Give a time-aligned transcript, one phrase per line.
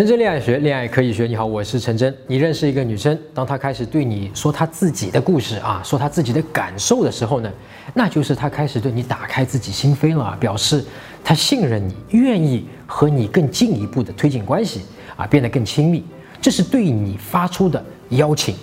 [0.00, 1.26] 陈真恋爱学，恋爱可以学。
[1.26, 2.16] 你好，我是陈真。
[2.26, 7.52] 你认识一个女生，当她开始对你说她自己的故事啊，说她自己的感受的时候呢，
[7.92, 10.82] 那就是她开始对你打开自己心扉了，表示
[11.22, 14.80] 她信任你，愿意和你更进一步的推进关系
[15.16, 16.02] 啊，变得更亲密。
[16.40, 18.54] 这是对你发出的邀请，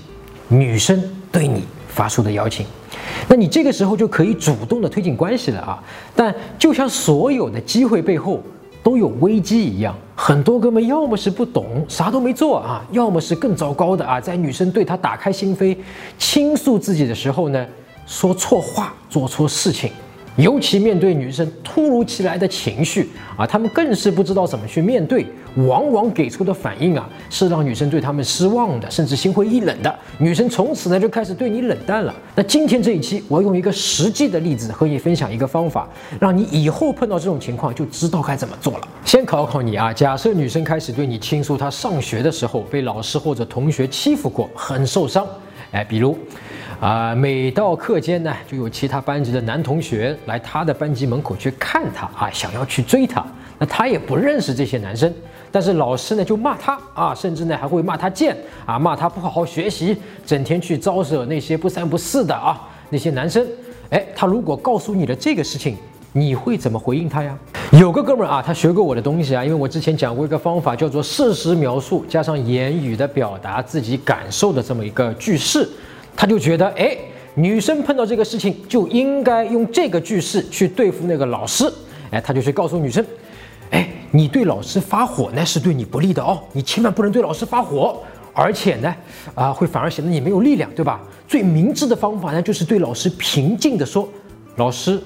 [0.47, 0.99] 女生
[1.31, 2.65] 对你发出的邀请。
[3.27, 5.83] 那你这个时候就可以主动的推进关系了啊。
[6.15, 8.41] 但就像所有的机会背后。
[8.83, 15.77] 都有危机一样，很多哥们要么是不懂，啥都没做啊，要么是更糟糕的啊，在女生对他打开心扉、
[16.17, 17.65] 倾诉自己的时候呢，
[18.07, 19.91] 说错话，做错事情。
[20.37, 29.93] 尤其面对女生突如其来的情绪啊，他们更是不知道怎么去面对，往往给出的反应啊，是让女生对他们失望的，甚至心灰意冷的。
[30.19, 32.13] 女生从此呢就开始对你冷淡了。
[32.35, 38.87] 那今天这一期，我要用一个实际的例子和你分享一个方法，让你以后碰到这种情况就知道该怎么做了。
[39.03, 45.25] 先考考你啊，假设女生开始对你倾诉她上学的时候被老师或者同学欺负过，很受伤，
[45.71, 46.17] 哎，比如。
[46.79, 53.25] 啊，每到课间呢，就有其他班级的男同学来他的班级门口去看他啊，想要去追他。
[53.57, 55.11] 那他也不认识这些男生，
[55.51, 62.61] 但是老师呢就骂他啊，甚至呢还会骂他贱啊，骂他不好好学习，整天去招惹那些不三不四的啊
[62.91, 63.43] 那些男生。
[63.89, 65.75] 哎，他如果告诉你的这个事情，
[66.13, 67.37] 你会怎么回应他呀？
[67.73, 75.67] 有个哥们儿啊，他学过我的东西啊，因为我之前讲过一个方法，叫做事实描述加上言语的表达自己感受的这么一个句式。
[76.15, 76.97] 他就觉得，哎，
[77.35, 81.71] 女生碰到这个事情就应该用这个句式去对付那个老师，
[82.09, 83.05] 哎，他就去告诉女生，
[83.69, 88.01] 哎，你对老师发火那是对你不利的哦，你千万不能对老师发火，
[88.33, 88.95] 而且呢，
[89.35, 91.01] 啊，会反而显得你没有力量，对吧？
[91.27, 94.07] 最明智的方法呢，就是对老师平静地说，
[94.55, 94.99] 老师，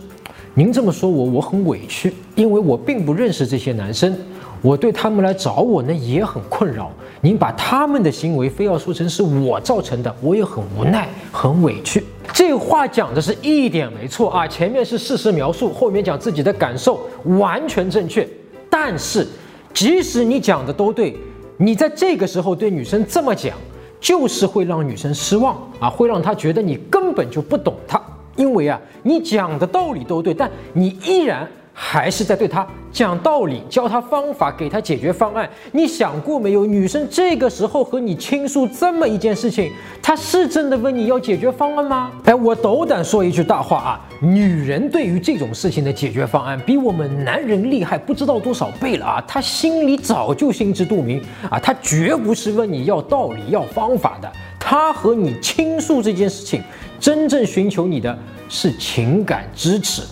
[0.53, 4.13] 您这么说我我很委屈，因为我并不认识这些男生。
[4.61, 12.03] 我对他们来找我呢也很困扰，您把他们的行为非要说成是我造成的，我也很无奈，很委屈。
[12.33, 16.99] 这话讲的是一点没错啊，前面是事实描述，后面讲自己的感受，
[17.39, 18.27] 完全正确。
[18.69, 19.25] 但是，
[19.73, 21.15] 即使你讲的都对，
[21.57, 23.55] 你在这个时候对女生这么讲，
[23.99, 27.99] 就是会让女生失望啊，会让她觉得你根本就不懂她，
[28.41, 31.47] 因为啊，你讲的道理都对，但你依然。
[31.73, 35.49] 还是在对他讲道理，教他方法，给他解决方案。
[35.71, 36.65] 你想过没有？
[36.65, 39.71] 女生这个时候和你倾诉这么一件事情，
[40.01, 42.11] 她是真的问你要解决方案吗？
[42.25, 49.23] 哎，我斗胆说一句大话啊，女人对于这种事情的解决方案，比我们男人厉害不知道多少倍了啊！
[49.25, 54.29] 她心里早就心知肚明啊，她绝不是问你要道理、要方法的。
[54.59, 56.61] 她和你倾诉这件事情，
[57.01, 58.17] 真正寻求你的
[58.47, 60.03] 是情感支持。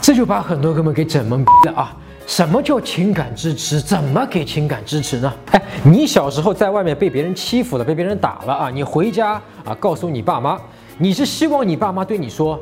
[0.00, 1.96] 这就把很多哥们给整懵逼了啊！
[2.26, 3.80] 什么叫情感支持？
[3.80, 5.32] 怎么给情感支持呢？
[5.50, 8.70] 哎，你小时候在外面被别人欺负了，被别人打了啊！
[8.70, 10.58] 你回家啊，告诉你爸妈，
[10.98, 12.60] 你是希望你爸妈对你说，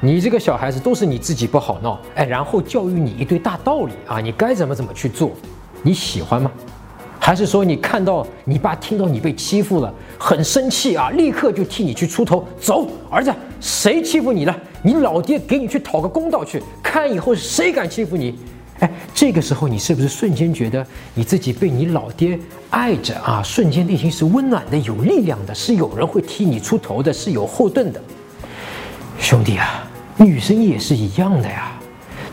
[0.00, 5.32] 你这个小孩子都是你自己不好闹，哎，然后教育你一堆大道理啊，你该怎么怎么去做，
[5.82, 6.50] 你喜欢吗？
[7.28, 13.30] 还是说你看到你爸听到你被欺负了，很生气啊，立刻就替你去出头，走，儿子，
[13.60, 14.60] 谁欺负你了？
[14.82, 18.34] 你老爹给你去讨个公道去，看以后谁敢欺负你？
[18.78, 22.38] 哎，这个时候你是不是瞬间觉得你自己被你老爹
[22.70, 23.42] 爱着啊？
[23.42, 28.00] 瞬间内心是温暖的，有力量的，是有人会替你出头的，是有后盾的。
[29.20, 29.86] 兄弟啊，
[30.16, 31.77] 女生也是一样的呀。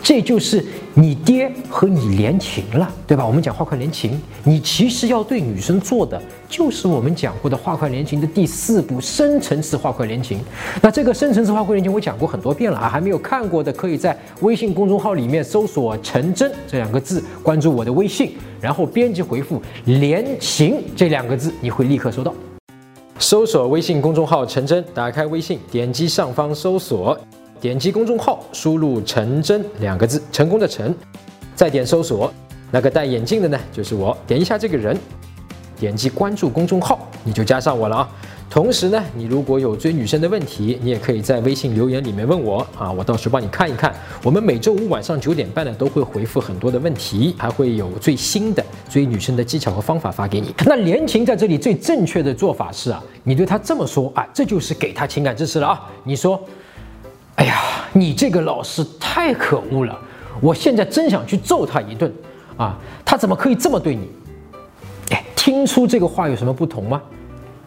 [0.06, 3.26] 这就是你爹和你连情了，对吧？
[3.26, 10.40] 我们讲画快连情，你其实要对女生做的，就是我们讲过的画快连情的第四步深层次画快连情。
[10.80, 22.32] 那这个深层次画快连情我讲过很多遍了啊，还没有看过的，可以在微信公众号里面搜索“陈真”这两个字，关注我的微信，然后编辑回复“连情”这两个字，你会立刻收到。
[23.18, 27.18] 搜索微信公众号“陈真”，打开微信，点击上方搜索。
[27.62, 30.94] 点击公众号，输入“陈真”两个字，成功的“陈”，
[31.56, 32.32] 再点搜索，
[32.70, 34.16] 那个戴眼镜的呢，就是我。
[34.28, 34.96] 点一下这个人，
[35.80, 38.10] 点击关注公众号，你就加上我了啊。
[38.48, 43.94] 同时呢，你如果有追女生的问题，你也可以在微信留言里面问我啊，我到时候帮你看一看。
[44.22, 50.54] 我们每周五晚上九点半呢，都会回复很多的问题，还会有最新的追女生的技巧和方法发给你。
[50.66, 55.90] 那连情在这里最正确的做法是啊，你对他这么说啊，这就是给他情感支持了啊。
[56.04, 56.40] 你说。
[57.98, 59.98] 你这个老师太可恶了！
[60.42, 62.14] 我现在真想去揍他一顿
[62.58, 62.78] 啊！
[63.06, 64.10] 他怎么可以这么对你？
[65.12, 67.02] 哎，听出这个话有什么不同吗？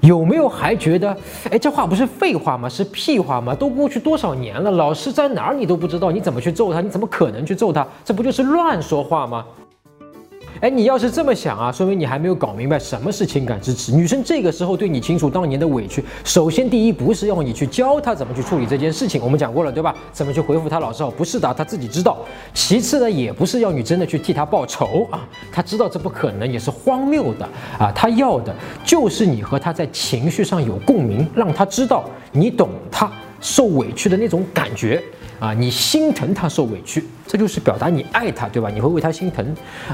[0.01, 1.17] 有没有还觉得，
[1.51, 2.69] 哎，这话不是废话吗？
[2.69, 3.55] 是屁话吗？
[3.55, 6.83] 都过去多少年了，老师在哪儿你都不知道，你怎么去揍他？
[6.83, 7.87] 你怎么可能去揍他？
[8.05, 9.43] 这不就是乱说话吗？
[10.61, 13.93] 哎，你要是这么想啊，说明你还没有搞明白什么是情感支持。
[13.93, 19.95] 女生这个时候对你倾诉当年的委屈，首先第一不是要你去教她怎么去处理这件事情，我们讲过了，对吧？
[20.13, 22.19] 怎么去回复她老师好，不是的，她自己知道。
[22.53, 27.49] 其次呢，也不是要你真的去替她报仇啊，她知道这不可能，也是荒谬的
[27.79, 27.93] 啊。
[27.95, 28.55] 她要的
[28.85, 33.11] 就是你和她在情绪上有共鸣，让她知道你懂她
[33.41, 35.03] 受委屈的那种感觉。
[35.39, 38.69] 啊，你心疼他受委屈，这就是表达你爱他，对吧？
[38.69, 39.47] 你会为他心疼，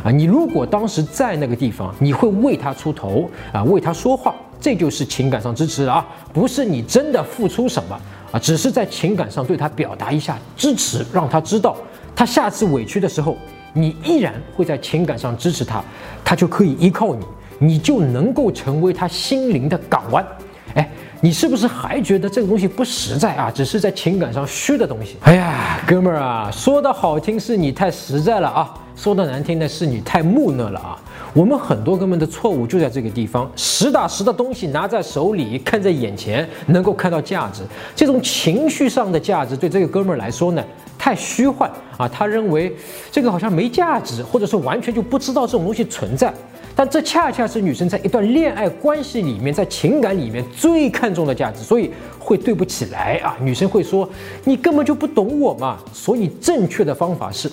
[0.02, 8.00] 啊，你如果当时在那个地方，你会为他出头，啊，为他说话，这就是情感上支持啊，不是你真的付出什么
[8.32, 11.76] 啊，只是在情感上对他表达一下支持，让他知道，
[12.16, 13.36] 他下次委屈的时候，
[13.74, 15.84] 你依然会在情感上支持他，
[16.24, 17.24] 他就可以依靠你，
[17.58, 20.24] 你就能够成为他心灵的港湾。
[20.74, 20.88] 哎，
[21.20, 23.50] 你是不是还觉得这个东西不实在啊？
[23.50, 25.16] 只是在情感上虚的东西。
[25.22, 30.98] 哎呀，哥们儿啊，说的好听是你太实在了啊，说的难听的是你太木讷了啊。
[31.32, 37.62] 我们很多哥们的错误就在这个地方，实打实的东西拿在手里，看在眼前，能够看到价值。
[37.94, 40.64] 这种情绪上的价值对这个哥们儿来说呢，
[40.98, 42.08] 太虚幻啊。
[42.08, 42.74] 他认为
[43.10, 46.32] 这个好像没价值，或者是完全就不知道这种东西存在。
[46.76, 53.36] 但这恰恰是女生在一段恋爱关系里面，在情感里面最看重的价值，所以会对不起来啊。
[53.40, 54.08] 女生会说
[54.44, 57.48] ：“你根本就不懂我嘛。”所以正确的方法是，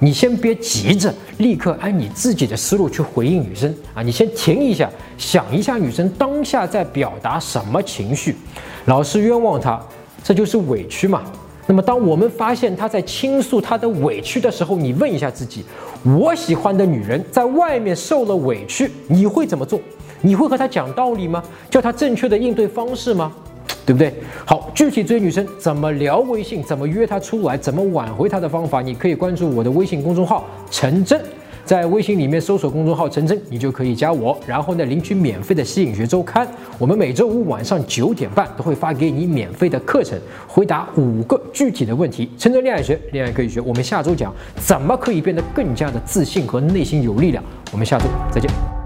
[0.00, 8.34] 你先别急着立刻按你自己的思路去回应女生啊，你先停一下，想一下女生当下在表达什么情绪。
[8.86, 9.80] 老是冤枉她，
[10.24, 11.22] 这就是委屈嘛。
[11.66, 15.64] 那么，当我们发现他在倾诉他的委屈的时候，你问一下自己：
[16.04, 19.80] 我喜欢的女人在外面受了委屈，你会怎么做？
[20.20, 21.42] 你会和她讲道理吗？
[21.70, 23.32] 教她正确的应对方式吗？
[23.86, 24.14] 对不对？
[24.46, 31.20] 好，具体追女生怎么聊微信，怎么约她出来，怎么挽回她的方法，你可以关注我的微信公众号陈真。
[31.64, 36.46] 在微信里面搜索公众号“陈真”，你就可以加我，然后呢领取免费的吸引学周刊。
[36.78, 42.30] 我们每周五晚上九点半都会发给你免费的课程，回答五个具体的问题。
[42.38, 43.60] 陈真恋爱学，恋爱可以学。
[43.60, 47.42] 我们下周讲怎么可以变得更加的自信和内心有力量。
[47.72, 48.83] 我们下周再见。